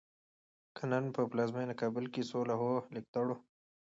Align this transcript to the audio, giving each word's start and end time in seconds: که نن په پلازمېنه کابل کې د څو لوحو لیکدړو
که 0.75 0.83
نن 0.91 1.03
په 1.15 1.21
پلازمېنه 1.31 1.73
کابل 1.81 2.05
کې 2.13 2.21
د 2.23 2.27
څو 2.29 2.39
لوحو 2.49 2.73
لیکدړو 2.95 3.35